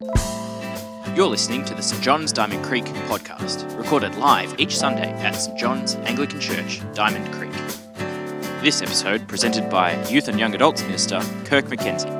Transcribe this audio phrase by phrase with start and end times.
[0.00, 5.56] You're listening to the St John's Diamond Creek podcast, recorded live each Sunday at St
[5.56, 7.52] John's Anglican Church, Diamond Creek.
[8.60, 12.10] This episode presented by Youth and Young Adults Minister Kirk McKenzie.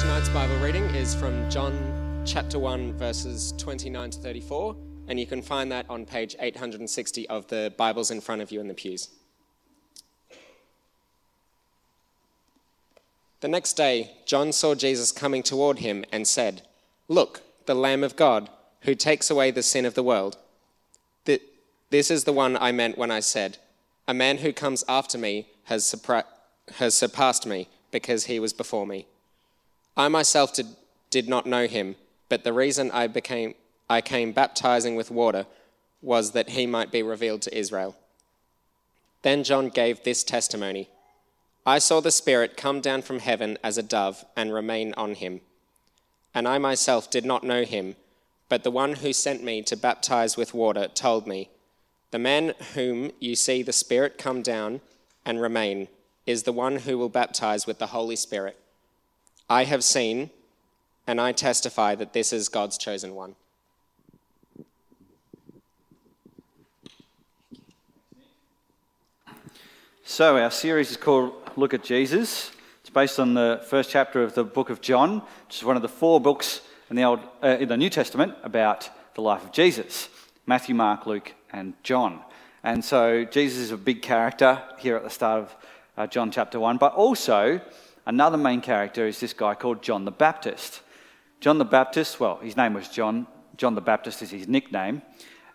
[0.00, 5.40] Tonight's Bible reading is from John chapter 1, verses 29 to 34, and you can
[5.40, 9.21] find that on page 860 of the Bibles in front of you in the pews.
[13.42, 16.62] The next day, John saw Jesus coming toward him and said,
[17.08, 18.48] Look, the Lamb of God,
[18.82, 20.36] who takes away the sin of the world.
[21.24, 23.58] This is the one I meant when I said,
[24.06, 26.24] A man who comes after me has, surpri-
[26.76, 29.06] has surpassed me because he was before me.
[29.96, 30.68] I myself did,
[31.10, 31.96] did not know him,
[32.28, 33.56] but the reason I, became,
[33.90, 35.46] I came baptizing with water
[36.00, 37.96] was that he might be revealed to Israel.
[39.22, 40.88] Then John gave this testimony
[41.64, 45.40] I saw the Spirit come down from heaven as a dove and remain on him.
[46.34, 47.94] And I myself did not know him,
[48.48, 51.50] but the one who sent me to baptize with water told me,
[52.10, 54.80] The man whom you see the Spirit come down
[55.24, 55.86] and remain
[56.26, 58.58] is the one who will baptize with the Holy Spirit.
[59.48, 60.30] I have seen,
[61.06, 63.36] and I testify that this is God's chosen one.
[70.04, 72.50] So, our series is called Look at Jesus.
[72.80, 75.82] It's based on the first chapter of the book of John, which is one of
[75.82, 79.52] the four books in the, Old, uh, in the New Testament about the life of
[79.52, 80.08] Jesus
[80.46, 82.20] Matthew, Mark, Luke, and John.
[82.64, 85.56] And so, Jesus is a big character here at the start of
[85.98, 87.60] uh, John chapter 1, but also
[88.06, 90.80] another main character is this guy called John the Baptist.
[91.40, 93.26] John the Baptist, well, his name was John.
[93.58, 95.02] John the Baptist is his nickname.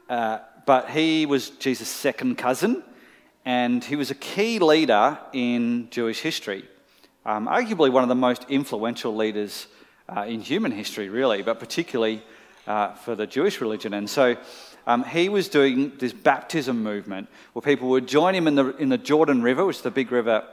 [0.07, 2.83] Uh, but he was Jesus' second cousin
[3.47, 6.65] and he was a key leader in Jewish history.
[7.25, 9.67] Um, arguably one of the most influential leaders
[10.09, 12.21] uh, in human history, really, but particularly
[12.67, 13.93] uh, for the Jewish religion.
[13.93, 14.35] And so
[14.85, 18.89] um, he was doing this baptism movement where people would join him in the, in
[18.89, 20.43] the Jordan River, which is the big river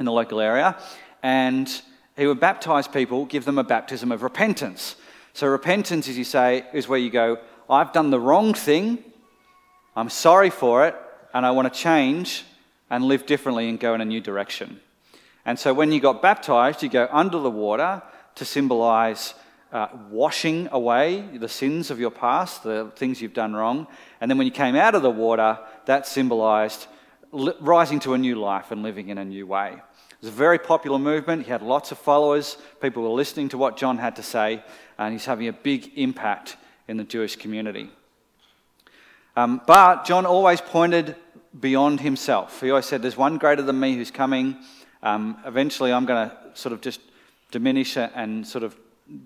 [0.00, 0.76] in the local area,
[1.22, 1.80] and
[2.16, 4.96] he would baptize people, give them a baptism of repentance.
[5.32, 7.38] So, repentance, as you say, is where you go,
[7.70, 9.04] I've done the wrong thing,
[9.94, 10.96] I'm sorry for it,
[11.36, 12.44] and I want to change
[12.88, 14.80] and live differently and go in a new direction.
[15.44, 18.02] And so when you got baptized, you go under the water
[18.36, 19.34] to symbolize
[19.70, 23.86] uh, washing away the sins of your past, the things you've done wrong.
[24.22, 26.86] And then when you came out of the water, that symbolized
[27.32, 29.72] li- rising to a new life and living in a new way.
[29.72, 31.44] It was a very popular movement.
[31.44, 32.56] He had lots of followers.
[32.80, 34.64] People were listening to what John had to say,
[34.96, 36.56] and he's having a big impact
[36.88, 37.90] in the Jewish community.
[39.36, 41.14] Um, but John always pointed
[41.60, 42.60] beyond himself.
[42.60, 44.56] He always said, There's one greater than me who's coming.
[45.02, 47.00] Um, eventually, I'm going to sort of just
[47.50, 48.76] diminish and sort of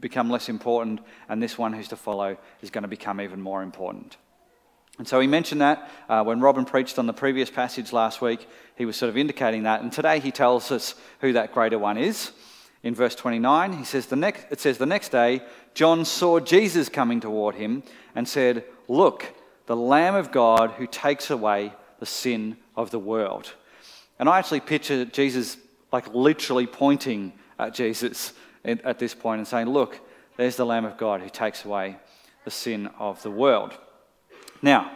[0.00, 3.62] become less important, and this one who's to follow is going to become even more
[3.62, 4.16] important.
[4.98, 8.46] And so he mentioned that uh, when Robin preached on the previous passage last week,
[8.76, 9.80] he was sort of indicating that.
[9.80, 12.32] And today he tells us who that greater one is.
[12.82, 15.42] In verse 29, he says the next, it says, The next day,
[15.72, 17.82] John saw Jesus coming toward him
[18.14, 19.32] and said, Look,
[19.66, 23.54] the Lamb of God who takes away the sin of the world.
[24.18, 25.56] And I actually picture Jesus
[25.92, 28.32] like literally pointing at Jesus
[28.64, 30.00] at this point and saying, Look,
[30.36, 31.96] there's the Lamb of God who takes away
[32.44, 33.76] the sin of the world.
[34.62, 34.90] Now,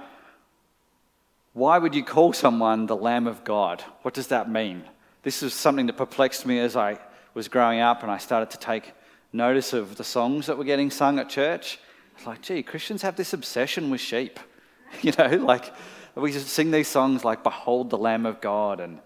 [1.53, 3.82] why would you call someone the Lamb of God?
[4.03, 4.82] What does that mean?
[5.22, 6.98] This is something that perplexed me as I
[7.32, 8.93] was growing up and I started to take
[9.32, 11.78] notice of the songs that were getting sung at church.
[12.16, 14.38] It's like, gee, Christians have this obsession with sheep.
[15.03, 15.75] You know, like
[16.22, 19.00] we just sing these songs like Behold the Lamb of God and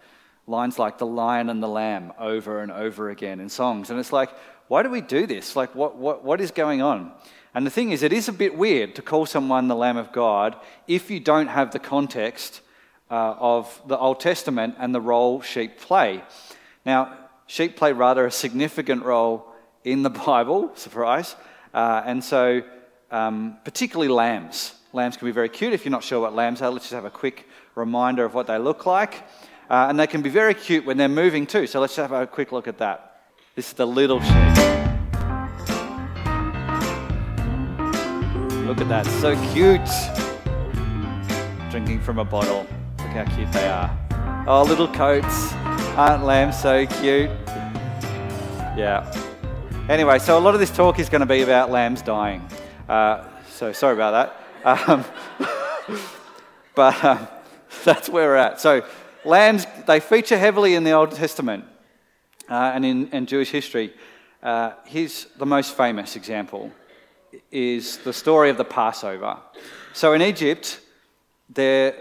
[0.49, 3.91] lines like the lion and the lamb over and over again in songs.
[3.91, 4.31] And it's like,
[4.69, 5.57] why do we do this?
[5.57, 7.13] Like, what, what, what is going on?
[7.55, 10.13] And the thing is, it is a bit weird to call someone the Lamb of
[10.13, 12.61] God if you don't have the context
[13.11, 16.23] uh, of the Old Testament and the role sheep play.
[16.85, 17.17] Now,
[17.47, 19.47] sheep play rather a significant role
[19.85, 21.37] in the Bible, surprise.
[21.73, 22.63] Uh, and so,
[23.11, 24.75] um, particularly lambs.
[24.95, 25.75] Lambs can be very cute.
[25.75, 28.47] If you're not sure what lambs are, let's just have a quick reminder of what
[28.47, 29.23] they look like.
[29.69, 31.67] Uh, and they can be very cute when they're moving too.
[31.67, 33.21] So let's have a quick look at that.
[33.55, 34.33] This is the little sheep.
[38.67, 39.81] Look at that, so cute.
[41.71, 42.67] Drinking from a bottle.
[42.99, 44.45] Look how cute they are.
[44.47, 45.53] Oh, little coats.
[45.99, 47.29] Aren't lambs so cute?
[48.75, 49.05] Yeah.
[49.91, 52.47] Anyway, so a lot of this talk is going to be about lambs dying.
[52.89, 54.38] Uh, so sorry about that.
[54.65, 55.05] Um,
[56.75, 57.29] but um,
[57.85, 58.61] that's where we're at.
[58.61, 58.85] So
[59.25, 61.65] lambs, they feature heavily in the Old Testament
[62.49, 63.93] uh, and in, in Jewish history.
[64.43, 66.73] Uh, here's the most famous example
[67.51, 69.37] is the story of the Passover.
[69.93, 70.81] So in Egypt,
[71.55, 71.95] the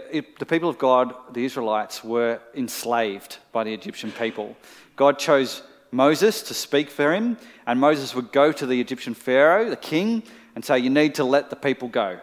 [0.48, 4.56] people of God, the Israelites, were enslaved by the Egyptian people.
[4.96, 9.70] God chose Moses to speak for him, and Moses would go to the Egyptian Pharaoh,
[9.70, 10.22] the king,
[10.54, 12.20] and say, You need to let the people go,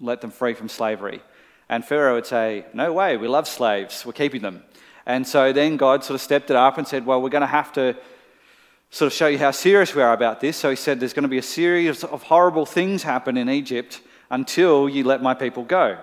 [0.00, 1.22] let them free from slavery.
[1.68, 4.64] And Pharaoh would say, No way, we love slaves, we're keeping them.
[5.06, 7.46] And so then God sort of stepped it up and said, Well, we're going to
[7.46, 7.96] have to
[8.90, 10.56] sort of show you how serious we are about this.
[10.56, 14.00] So he said, There's going to be a series of horrible things happen in Egypt
[14.30, 15.98] until you let my people go.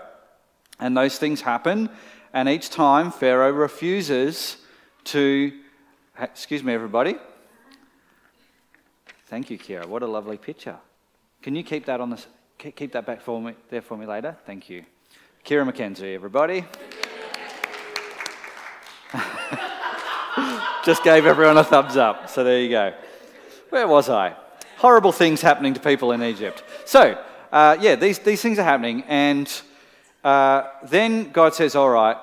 [0.79, 1.89] And those things happen,
[2.33, 4.57] and each time Pharaoh refuses
[5.05, 5.51] to.
[6.19, 7.15] Excuse me, everybody.
[9.27, 9.85] Thank you, Kira.
[9.85, 10.77] What a lovely picture.
[11.41, 12.23] Can you keep that on the
[12.57, 14.35] keep that back for me there for me later?
[14.45, 14.83] Thank you.
[15.45, 16.65] Kira McKenzie, everybody.
[20.83, 22.29] Just gave everyone a thumbs up.
[22.29, 22.93] So there you go.
[23.69, 24.35] Where was I?
[24.77, 26.63] Horrible things happening to people in Egypt.
[26.85, 27.21] So,
[27.51, 29.03] uh, yeah, these, these things are happening.
[29.07, 29.49] And
[30.23, 32.17] uh, then God says, All right,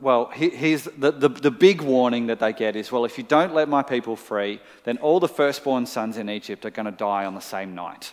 [0.00, 3.54] well, here's the, the, the big warning that they get is, well, if you don't
[3.54, 7.24] let my people free, then all the firstborn sons in Egypt are going to die
[7.24, 8.12] on the same night.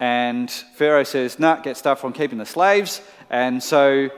[0.00, 3.00] And Pharaoh says, nah, get stuff on keeping the slaves.
[3.30, 4.10] And so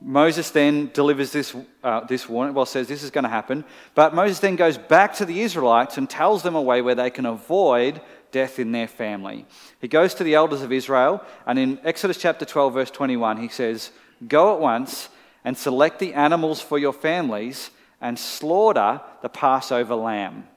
[0.00, 3.64] Moses then delivers this, uh, this warning, well, says this is going to happen.
[3.94, 7.10] But Moses then goes back to the Israelites and tells them a way where they
[7.10, 9.46] can avoid death in their family.
[9.80, 13.48] He goes to the elders of Israel, and in Exodus chapter 12, verse 21, he
[13.48, 13.92] says,
[14.26, 15.08] Go at once
[15.44, 17.70] and select the animals for your families
[18.00, 20.48] and slaughter the Passover lamb.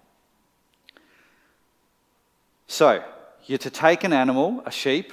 [2.68, 3.04] So,
[3.48, 5.12] you're to take an animal, a sheep,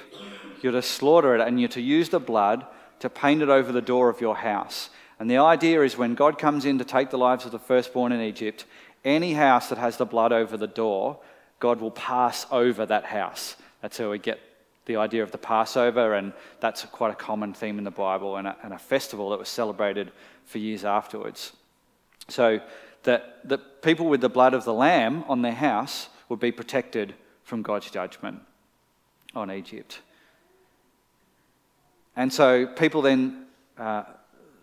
[0.61, 2.65] you're to slaughter it, and you're to use the blood
[2.99, 4.89] to paint it over the door of your house.
[5.19, 8.11] And the idea is when God comes in to take the lives of the firstborn
[8.11, 8.65] in Egypt,
[9.03, 11.19] any house that has the blood over the door,
[11.59, 13.55] God will pass over that house.
[13.81, 14.39] That's how we get
[14.85, 18.47] the idea of the Passover, and that's quite a common theme in the Bible and
[18.47, 20.11] a, and a festival that was celebrated
[20.45, 21.53] for years afterwards.
[22.27, 22.59] So
[23.03, 27.13] that the people with the blood of the lamb on their house would be protected
[27.45, 28.41] from God's judgment
[29.33, 30.01] on Egypt.
[32.15, 33.45] And so people then
[33.77, 34.03] uh,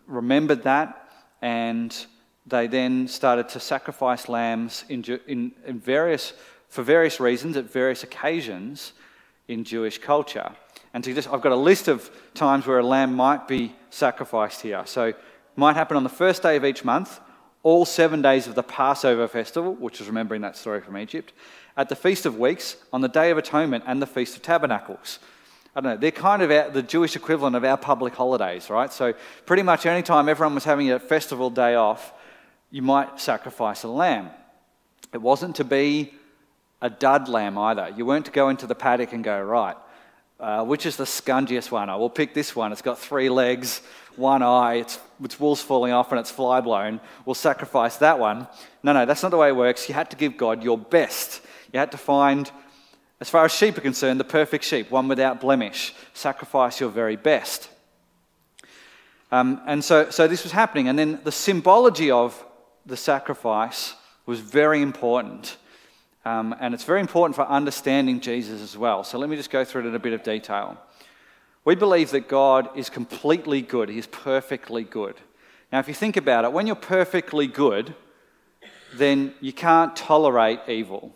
[0.07, 1.09] remembered that
[1.41, 2.07] and
[2.47, 6.33] they then started to sacrifice lambs in, in, in various,
[6.69, 8.93] for various reasons at various occasions
[9.49, 10.51] in Jewish culture.
[10.93, 14.61] And to just, I've got a list of times where a lamb might be sacrificed
[14.63, 14.83] here.
[14.87, 15.17] So it
[15.57, 17.21] might happen on the first day of each month,
[17.63, 21.33] all seven days of the Passover festival, which is remembering that story from Egypt,
[21.77, 25.19] at the Feast of Weeks, on the Day of Atonement, and the Feast of Tabernacles.
[25.75, 28.93] I don't know, they're kind of our, the Jewish equivalent of our public holidays, right?
[28.93, 29.15] So,
[29.47, 32.13] pretty much any time everyone was having a festival day off,
[32.71, 34.31] you might sacrifice a lamb.
[35.15, 36.13] It wasn't to be
[36.83, 37.91] a dud lamb either.
[37.97, 39.77] You weren't to go into the paddock and go, right,
[40.41, 41.89] uh, which is the scungiest one?
[41.89, 42.73] I will pick this one.
[42.73, 43.81] It's got three legs,
[44.17, 47.01] one eye, its, its wool's falling off, and it's fly blown.
[47.25, 48.49] We'll sacrifice that one.
[48.83, 49.89] No, no, that's not the way it works.
[49.89, 51.41] You had to give God your best.
[51.73, 52.51] You had to find
[53.23, 55.95] as far as sheep are concerned, the perfect sheep, one without blemish.
[56.13, 57.71] Sacrifice your very best.
[59.31, 60.89] Um, and so, so this was happening.
[60.89, 62.45] And then the symbology of
[62.85, 63.95] the sacrifice
[64.27, 65.57] was very important.
[66.25, 69.05] Um, and it's very important for understanding Jesus as well.
[69.05, 70.77] So let me just go through it in a bit of detail.
[71.65, 75.15] We believe that God is completely good, He is perfectly good.
[75.71, 77.95] Now, if you think about it, when you're perfectly good,
[78.95, 81.15] then you can't tolerate evil.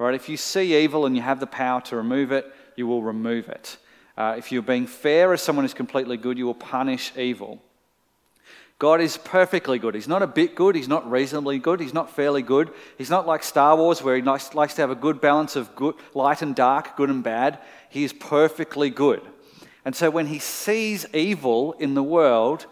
[0.00, 0.14] Right?
[0.14, 3.50] If you see evil and you have the power to remove it, you will remove
[3.50, 3.76] it.
[4.16, 7.60] Uh, if you're being fair as someone who's completely good, you will punish evil.
[8.78, 9.94] God is perfectly good.
[9.94, 10.74] He's not a bit good.
[10.74, 11.80] He's not reasonably good.
[11.80, 12.72] He's not fairly good.
[12.96, 15.76] He's not like Star Wars, where he likes, likes to have a good balance of
[15.76, 17.58] good, light and dark, good and bad.
[17.90, 19.20] He is perfectly good.
[19.84, 22.64] And so when he sees evil in the world,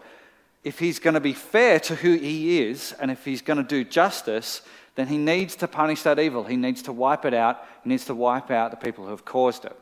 [0.63, 3.63] if he's going to be fair to who he is and if he's going to
[3.63, 4.63] do justice,
[4.99, 6.43] then he needs to punish that evil.
[6.43, 7.65] He needs to wipe it out.
[7.83, 9.75] He needs to wipe out the people who have caused it.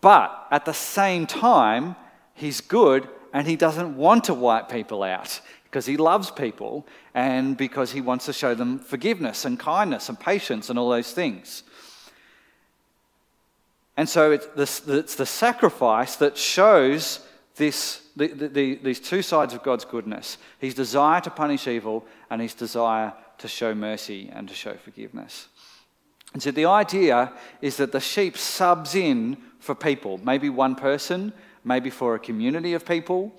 [0.00, 1.94] But at the same time,
[2.34, 7.56] he's good and he doesn't want to wipe people out because he loves people and
[7.56, 11.62] because he wants to show them forgiveness and kindness and patience and all those things.
[13.96, 17.20] And so it's the, it's the sacrifice that shows
[17.54, 22.42] this, the, the, these two sides of God's goodness his desire to punish evil and
[22.42, 25.48] his desire to show mercy and to show forgiveness.
[26.32, 31.32] And so the idea is that the sheep subs in for people, maybe one person,
[31.64, 33.32] maybe for a community of people,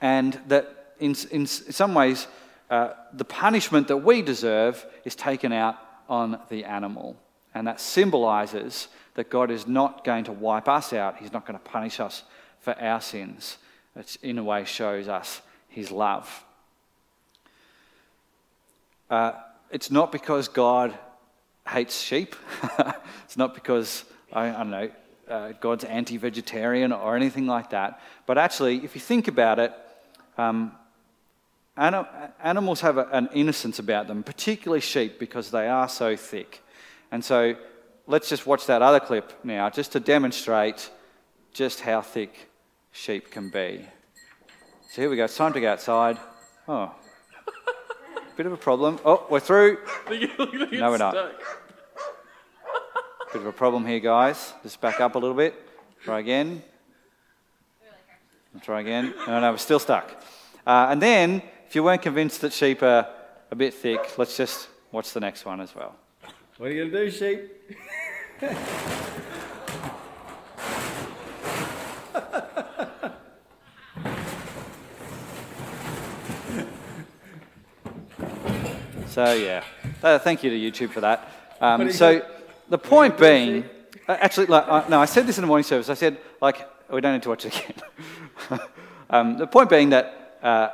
[0.00, 2.26] and that in, in some ways,
[2.70, 5.76] uh, the punishment that we deserve is taken out
[6.08, 7.16] on the animal.
[7.54, 11.58] And that symbolizes that God is not going to wipe us out, He's not going
[11.58, 12.22] to punish us
[12.60, 13.58] for our sins.
[13.94, 16.44] It, in a way, shows us His love.
[19.12, 19.34] Uh,
[19.70, 20.98] it's not because God
[21.68, 22.34] hates sheep,
[23.24, 24.90] it's not because, I, I don't know,
[25.28, 28.00] uh, God's anti vegetarian or anything like that.
[28.24, 29.74] But actually, if you think about it,
[30.38, 30.72] um,
[31.76, 32.06] anim-
[32.42, 36.62] animals have a, an innocence about them, particularly sheep, because they are so thick.
[37.10, 37.54] And so
[38.06, 40.90] let's just watch that other clip now, just to demonstrate
[41.52, 42.48] just how thick
[42.92, 43.84] sheep can be.
[44.88, 45.24] So here we go.
[45.24, 46.16] It's time to go outside.
[46.66, 46.94] Oh,
[48.36, 48.98] bit of a problem.
[49.04, 49.78] Oh, we're through.
[50.10, 51.14] no, we're not.
[53.32, 54.52] Bit of a problem here, guys.
[54.62, 55.54] Just back up a little bit.
[56.04, 56.62] Try again.
[58.60, 59.14] Try again.
[59.26, 60.22] No, no, we're still stuck.
[60.66, 63.08] Uh, and then, if you weren't convinced that sheep are
[63.50, 65.94] a bit thick, let's just watch the next one as well.
[66.58, 67.72] What are you going to do, sheep?
[79.12, 79.62] So, yeah.
[80.02, 81.30] Uh, thank you to YouTube for that.
[81.60, 82.26] Um, so,
[82.70, 83.68] the point being,
[84.08, 85.90] uh, actually, like, uh, no, I said this in the morning service.
[85.90, 88.60] I said, like, we don't need to watch it again.
[89.10, 90.70] um, the point being that, uh,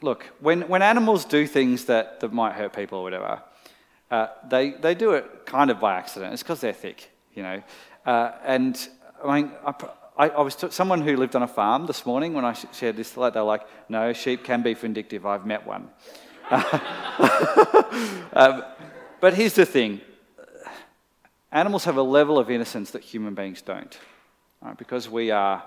[0.00, 3.42] look, when, when animals do things that, that might hurt people or whatever,
[4.12, 6.32] uh, they, they do it kind of by accident.
[6.32, 7.60] It's because they're thick, you know.
[8.06, 8.88] Uh, and
[9.24, 9.74] I mean, I,
[10.18, 12.66] I, I was t- someone who lived on a farm this morning when I sh-
[12.72, 13.12] shared this.
[13.12, 15.24] They were like, "No, sheep can be vindictive.
[15.24, 15.88] I've met one."
[18.32, 18.64] um,
[19.20, 20.00] but here's the thing:
[21.52, 23.96] animals have a level of innocence that human beings don't,
[24.60, 24.76] right?
[24.76, 25.62] because we are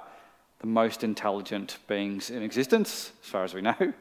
[0.60, 3.76] the most intelligent beings in existence, as far as we know.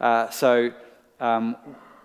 [0.00, 0.70] Uh, so
[1.18, 1.56] um,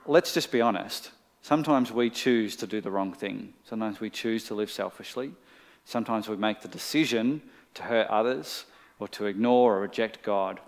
[0.07, 1.11] let's just be honest.
[1.43, 3.53] Sometimes we choose to do the wrong thing.
[3.65, 5.31] Sometimes we choose to live selfishly.
[5.85, 7.39] Sometimes we make the decision
[7.75, 8.65] to hurt others
[8.99, 10.59] or to ignore or reject God,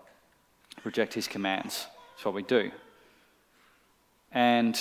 [0.84, 1.88] reject His commands.
[2.14, 2.72] That's what we do.
[4.32, 4.80] And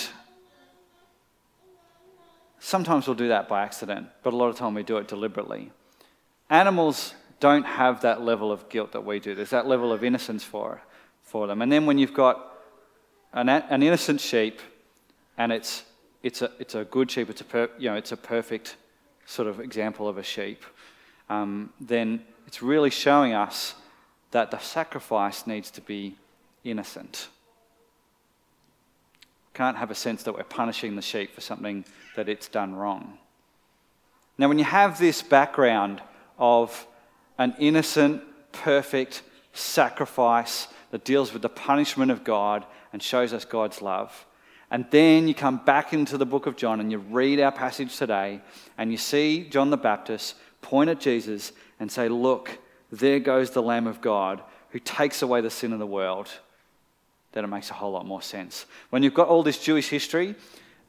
[2.59, 5.71] sometimes we'll do that by accident, but a lot of time we do it deliberately.
[6.49, 9.35] Animals don't have that level of guilt that we do.
[9.35, 10.81] There's that level of innocence for,
[11.21, 11.61] for them.
[11.61, 12.53] And then when you've got
[13.33, 14.59] an, an innocent sheep
[15.37, 15.83] and it's,
[16.23, 18.77] it's, a, it's a good sheep, it's a, per, you know, it's a perfect
[19.25, 20.63] sort of example of a sheep,
[21.29, 23.75] um, then it's really showing us
[24.31, 26.15] that the sacrifice needs to be
[26.63, 27.29] innocent.
[29.53, 33.17] Can't have a sense that we're punishing the sheep for something that it's done wrong.
[34.37, 36.01] Now, when you have this background
[36.37, 36.85] of
[37.37, 39.21] an innocent, perfect
[39.53, 44.25] sacrifice that deals with the punishment of God and shows us God's love,
[44.71, 47.95] and then you come back into the book of John and you read our passage
[47.97, 48.41] today
[48.77, 50.35] and you see John the Baptist
[50.65, 52.57] point at Jesus and say, Look,
[52.91, 56.29] there goes the Lamb of God who takes away the sin of the world,
[57.31, 58.65] then it makes a whole lot more sense.
[58.89, 60.35] When you've got all this Jewish history,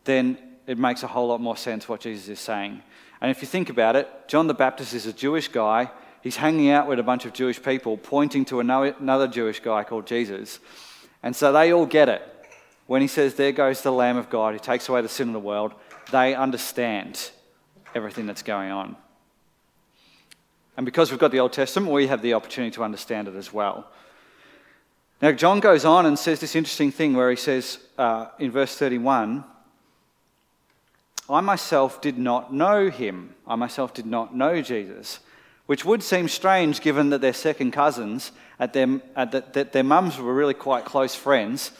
[0.04, 2.82] then it makes a whole lot more sense what Jesus is saying.
[3.20, 5.90] And if you think about it, John the Baptist is a Jewish guy.
[6.22, 10.06] He's hanging out with a bunch of Jewish people, pointing to another Jewish guy called
[10.06, 10.58] Jesus.
[11.22, 12.22] And so they all get it.
[12.86, 15.34] When he says, There goes the Lamb of God who takes away the sin of
[15.34, 15.74] the world,
[16.10, 17.30] they understand
[17.94, 18.96] everything that's going on.
[20.76, 23.52] And because we've got the Old Testament, we have the opportunity to understand it as
[23.52, 23.86] well.
[25.22, 28.76] Now, John goes on and says this interesting thing where he says uh, in verse
[28.76, 29.44] 31
[31.28, 33.34] I myself did not know him.
[33.48, 35.18] I myself did not know Jesus,
[35.64, 38.30] which would seem strange given that they're second cousins,
[38.60, 41.72] at their, at the, that their mums were really quite close friends,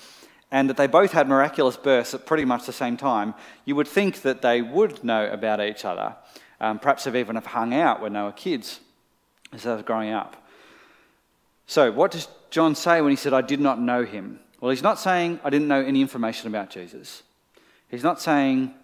[0.51, 3.35] and that they both had miraculous births at pretty much the same time.
[3.65, 6.17] You would think that they would know about each other.
[6.61, 8.81] Um, perhaps have even have hung out when they were kids
[9.53, 10.37] as I was growing up.
[11.67, 14.41] So, what does John say when he said, I did not know him?
[14.61, 17.23] Well, he's not saying, I didn't know any information about Jesus.
[17.89, 18.75] He's not saying,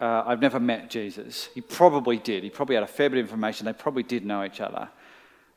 [0.00, 1.48] uh, I've never met Jesus.
[1.54, 2.42] He probably did.
[2.42, 3.66] He probably had a fair bit of information.
[3.66, 4.88] They probably did know each other.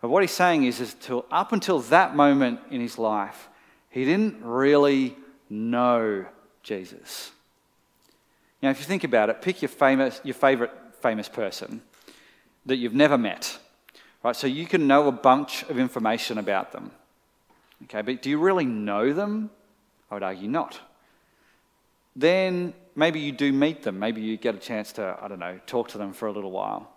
[0.01, 3.47] But what he's saying is, is till, up until that moment in his life,
[3.89, 5.15] he didn't really
[5.49, 6.25] know
[6.61, 7.31] Jesus.
[8.61, 11.81] Now, if you think about it, pick your, famous, your favorite famous person
[12.65, 13.57] that you've never met.
[14.23, 14.35] Right?
[14.35, 16.91] So you can know a bunch of information about them.
[17.83, 19.49] Okay, but do you really know them?
[20.09, 20.79] I would argue not.
[22.15, 23.99] Then maybe you do meet them.
[23.99, 26.51] Maybe you get a chance to, I don't know, talk to them for a little
[26.51, 26.89] while.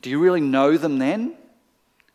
[0.00, 1.36] Do you really know them then?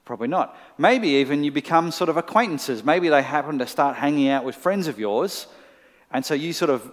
[0.06, 0.58] Probably not.
[0.78, 2.84] Maybe even you become sort of acquaintances.
[2.84, 5.48] Maybe they happen to start hanging out with friends of yours,
[6.12, 6.90] and so you sort of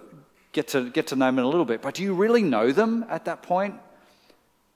[0.51, 1.81] get to, get to know them a little bit.
[1.81, 3.75] But do you really know them at that point?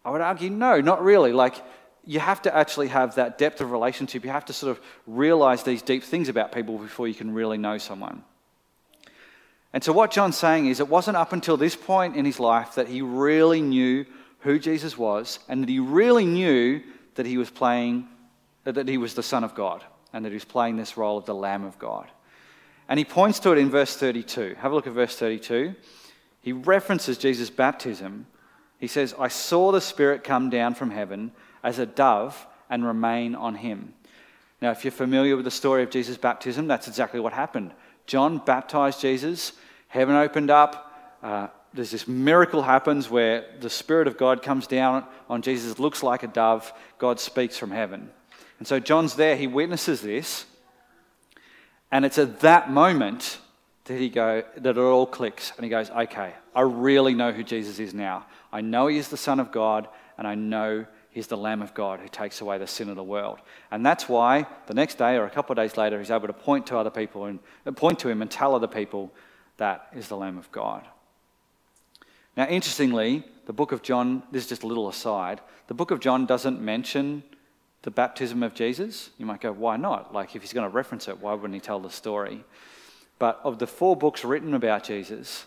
[0.05, 1.33] I would argue no, not really.
[1.33, 1.55] Like,
[2.09, 4.23] you have to actually have that depth of relationship.
[4.23, 7.59] You have to sort of realize these deep things about people before you can really
[7.59, 8.23] know someone.
[9.73, 12.73] And so, what John's saying is, it wasn't up until this point in his life
[12.73, 14.07] that he really knew
[14.39, 16.81] who Jesus was and that he really knew
[17.13, 18.07] that he was playing,
[18.65, 21.19] uh, that he was the Son of God and that he was playing this role
[21.19, 22.09] of the Lamb of God.
[22.87, 24.55] And he points to it in verse 32.
[24.61, 25.75] Have a look at verse 32.
[26.41, 28.25] He references Jesus' baptism.
[28.79, 33.35] He says, I saw the Spirit come down from heaven as a dove and remain
[33.35, 33.93] on him.
[34.61, 37.71] Now, if you're familiar with the story of Jesus' baptism, that's exactly what happened.
[38.05, 39.53] John baptized Jesus,
[39.87, 41.19] heaven opened up.
[41.23, 46.01] Uh, there's this miracle happens where the Spirit of God comes down on Jesus, looks
[46.01, 46.73] like a dove.
[46.97, 48.09] God speaks from heaven.
[48.57, 50.45] And so John's there, he witnesses this.
[51.91, 53.39] And it's at that moment
[53.85, 57.43] that he go that it all clicks and he goes, Okay, I really know who
[57.43, 58.25] Jesus is now.
[58.51, 59.87] I know he is the Son of God,
[60.17, 63.03] and I know he's the Lamb of God who takes away the sin of the
[63.03, 63.39] world.
[63.71, 66.33] And that's why the next day or a couple of days later, he's able to
[66.33, 69.11] point to other people and uh, point to him and tell other people
[69.57, 70.85] that is the Lamb of God.
[72.37, 75.99] Now, interestingly, the book of John, this is just a little aside, the book of
[75.99, 77.23] John doesn't mention
[77.81, 79.09] the baptism of Jesus.
[79.17, 80.13] You might go, why not?
[80.13, 82.43] Like, if he's going to reference it, why wouldn't he tell the story?
[83.19, 85.45] But of the four books written about Jesus,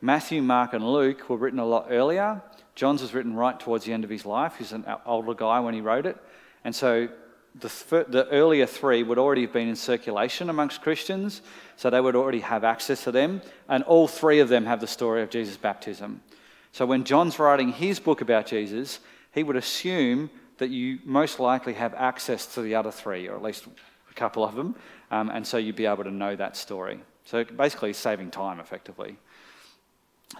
[0.00, 2.40] Matthew, Mark, and Luke were written a lot earlier.
[2.78, 4.54] John's was written right towards the end of his life.
[4.56, 6.16] He's an older guy when he wrote it.
[6.62, 7.08] And so
[7.56, 11.42] the, the earlier three would already have been in circulation amongst Christians,
[11.74, 13.42] so they would already have access to them.
[13.68, 16.22] And all three of them have the story of Jesus' baptism.
[16.70, 19.00] So when John's writing his book about Jesus,
[19.34, 23.42] he would assume that you most likely have access to the other three, or at
[23.42, 23.66] least
[24.08, 24.76] a couple of them,
[25.10, 27.00] um, and so you'd be able to know that story.
[27.24, 29.16] So basically, saving time effectively,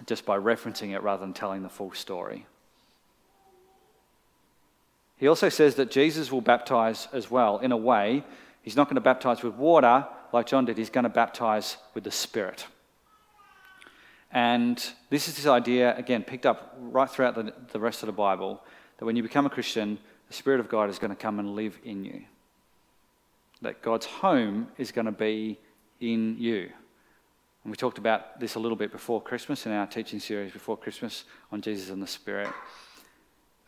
[0.05, 2.45] just by referencing it rather than telling the full story.
[5.17, 8.23] He also says that Jesus will baptize as well, in a way.
[8.61, 12.03] He's not going to baptize with water like John did, he's going to baptize with
[12.03, 12.67] the Spirit.
[14.31, 14.77] And
[15.09, 18.63] this is this idea, again, picked up right throughout the, the rest of the Bible,
[18.97, 19.97] that when you become a Christian,
[20.27, 22.21] the Spirit of God is going to come and live in you.
[23.61, 25.59] That God's home is going to be
[25.99, 26.69] in you.
[27.63, 30.77] And we talked about this a little bit before Christmas in our teaching series before
[30.77, 32.49] Christmas on Jesus and the Spirit.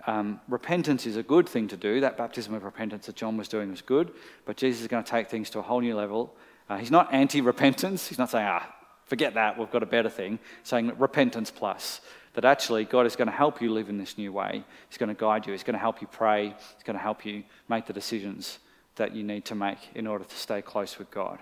[0.08, 2.00] Um, repentance is a good thing to do.
[2.02, 4.12] That baptism of repentance that John was doing was good,
[4.46, 6.36] but Jesus is going to take things to a whole new level.
[6.70, 8.08] Uh, he's not anti repentance.
[8.08, 8.66] He's not saying, ah,
[9.06, 10.40] forget that, we've got a better thing.
[10.64, 12.02] Saying repentance plus
[12.34, 14.64] that actually God is going to help you live in this new way.
[14.90, 15.52] He's going to guide you.
[15.52, 16.46] He's going to help you pray.
[16.46, 18.60] He's going to help you make the decisions
[18.96, 21.40] that you need to make in order to stay close with God.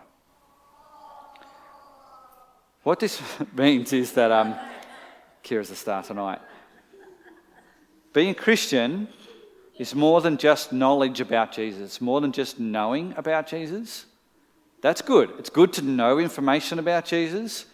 [2.83, 3.21] What this
[3.55, 4.55] means is that um,
[5.43, 6.39] Kira's the star tonight.
[8.13, 9.07] Being Christian
[9.77, 14.05] is more than just knowledge about Jesus, it's more than just knowing about Jesus.
[14.81, 15.31] That's good.
[15.37, 17.65] It's good to know information about Jesus.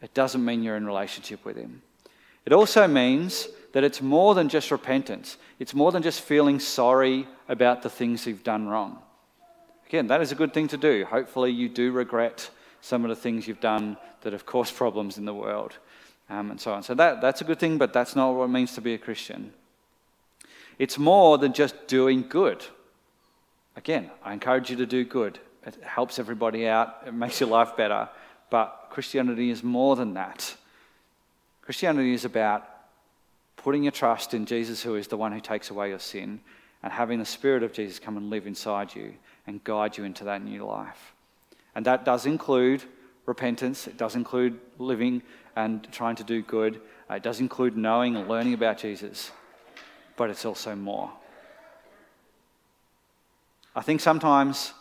[0.00, 1.82] It doesn't mean you're in relationship with him.
[2.46, 7.26] It also means that it's more than just repentance, it's more than just feeling sorry
[7.48, 8.98] about the things you've done wrong.
[9.86, 11.04] Again, that is a good thing to do.
[11.04, 12.50] Hopefully, you do regret
[12.84, 15.72] some of the things you've done that have caused problems in the world
[16.28, 16.82] um, and so on.
[16.82, 18.98] So, that, that's a good thing, but that's not what it means to be a
[18.98, 19.52] Christian.
[20.78, 22.64] It's more than just doing good.
[23.76, 25.38] Again, I encourage you to do good.
[25.66, 28.08] It helps everybody out, it makes your life better.
[28.50, 30.54] But Christianity is more than that.
[31.62, 32.68] Christianity is about
[33.56, 36.40] putting your trust in Jesus, who is the one who takes away your sin,
[36.82, 39.14] and having the Spirit of Jesus come and live inside you
[39.46, 41.13] and guide you into that new life.
[41.74, 42.82] And that does include
[43.26, 45.22] repentance, it does include living
[45.56, 49.30] and trying to do good, it does include knowing and learning about Jesus,
[50.16, 51.10] but it's also more.
[53.74, 54.72] I think sometimes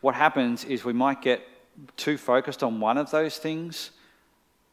[0.00, 1.46] what happens is we might get
[1.96, 3.92] too focused on one of those things.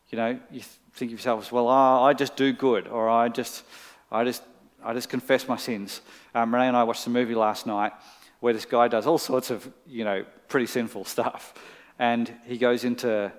[0.10, 0.62] You know, you
[0.94, 3.64] think of yourself well, oh, I just do good, or I just,
[4.12, 4.44] I just,
[4.84, 6.02] I just confess my sins.
[6.36, 7.94] Um, Renee and I watched a movie last night
[8.40, 11.54] where this guy does all sorts of, you know, pretty sinful stuff,
[11.98, 13.32] and he goes into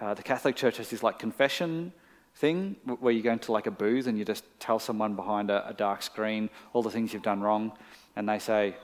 [0.00, 1.92] uh, the Catholic Church has this like confession
[2.36, 5.68] thing where you go into like a booth and you just tell someone behind a,
[5.68, 7.72] a dark screen all the things you've done wrong,
[8.16, 8.76] and they say,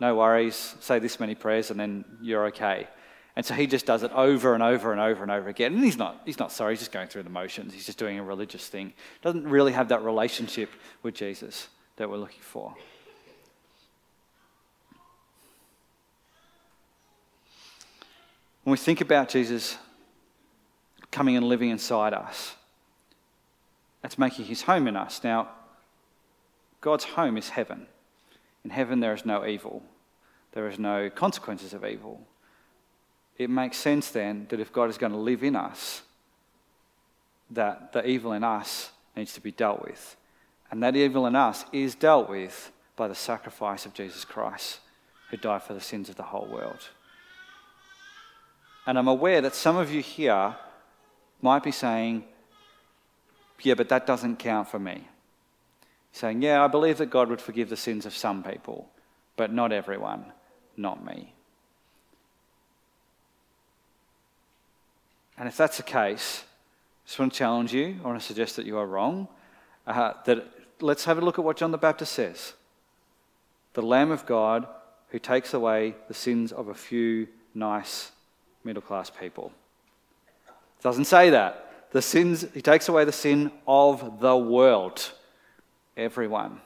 [0.00, 2.88] "No worries, say this many prayers, and then you're okay."
[3.36, 5.74] And so he just does it over and over and over and over again.
[5.74, 7.72] And he's not, he's not sorry, he's just going through the motions.
[7.72, 8.92] He's just doing a religious thing.
[9.22, 10.68] Doesn't really have that relationship
[11.02, 12.74] with Jesus that we're looking for.
[18.64, 19.78] When we think about Jesus
[21.10, 22.54] coming and living inside us,
[24.02, 25.22] that's making his home in us.
[25.24, 25.48] Now,
[26.80, 27.86] God's home is heaven.
[28.64, 29.82] In heaven, there is no evil,
[30.52, 32.20] there is no consequences of evil.
[33.38, 36.02] It makes sense then that if God is going to live in us,
[37.50, 40.16] that the evil in us needs to be dealt with.
[40.70, 44.80] And that evil in us is dealt with by the sacrifice of Jesus Christ,
[45.30, 46.90] who died for the sins of the whole world.
[48.90, 50.56] And I'm aware that some of you here
[51.40, 52.24] might be saying,
[53.62, 55.06] yeah, but that doesn't count for me.
[56.10, 58.90] Saying, yeah, I believe that God would forgive the sins of some people,
[59.36, 60.24] but not everyone,
[60.76, 61.32] not me.
[65.38, 67.94] And if that's the case, I just want to challenge you.
[68.02, 69.28] I want to suggest that you are wrong.
[69.86, 70.50] Uh, that
[70.80, 72.54] let's have a look at what John the Baptist says.
[73.74, 74.66] The Lamb of God
[75.10, 78.10] who takes away the sins of a few nice
[78.64, 79.52] middle class people.
[80.46, 81.90] It doesn't say that.
[81.92, 85.12] The sins, he takes away the sin of the world.
[85.96, 86.60] Everyone.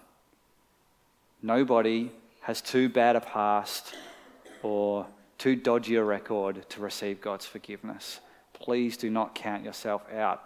[1.42, 2.10] Nobody
[2.42, 3.94] has too bad a past
[4.62, 5.06] or
[5.38, 8.20] too dodgy a record to receive God's forgiveness.
[8.52, 10.42] Please do not count yourself out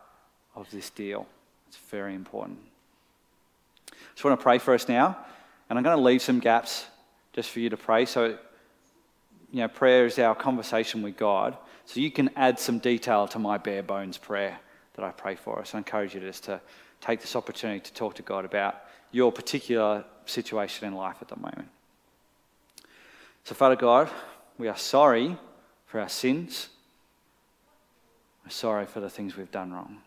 [0.55, 1.27] of this deal.
[1.69, 2.59] It's very important.
[3.93, 5.17] I just want to pray for us now,
[5.69, 6.87] and I'm going to leave some gaps
[7.33, 8.07] just for you to pray.
[8.07, 8.39] So,
[9.51, 11.57] you know, prayer is our conversation with God.
[11.85, 14.59] So you can add some detail to my bare bones prayer
[14.95, 15.75] that I pray for us.
[15.75, 16.61] I encourage you just to
[17.01, 18.77] take this opportunity to talk to God about
[19.11, 21.69] your particular situation in life at the moment.
[23.45, 24.11] So, Father God,
[24.59, 25.37] we are sorry
[25.87, 26.69] for our sins.
[28.45, 29.99] We're sorry for the things we've done wrong.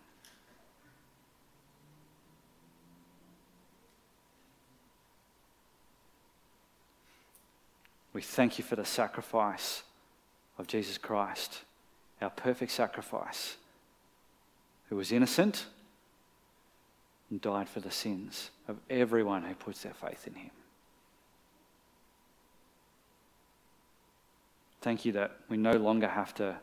[8.22, 9.82] We thank you for the sacrifice
[10.60, 11.62] of Jesus Christ,
[12.22, 13.58] our perfect sacrifice,
[14.90, 15.66] who was innocent
[17.32, 20.52] and died for the sins of everyone who puts their faith in him.
[24.82, 26.58] Thank you that we no longer have to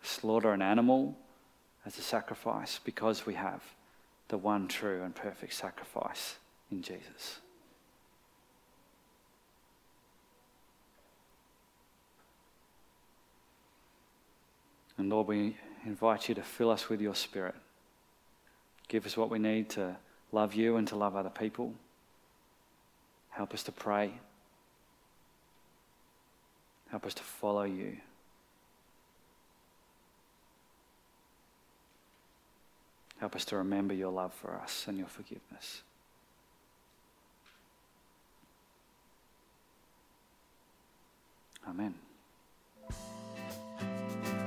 [0.00, 1.18] slaughter an animal
[1.84, 3.62] as a sacrifice because we have
[4.28, 6.36] the one true and perfect sacrifice
[6.70, 7.40] in Jesus.
[15.00, 17.54] And Lord, we invite you to fill us with your Spirit.
[18.86, 19.96] Give us what we need to
[20.30, 21.72] love you and to love other people.
[23.30, 24.12] Help us to pray.
[26.90, 27.96] Help us to follow you.
[33.20, 35.80] Help us to remember your love for us and your forgiveness.
[41.66, 41.94] Amen.